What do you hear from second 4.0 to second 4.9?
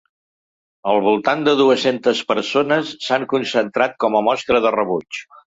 com a mostra de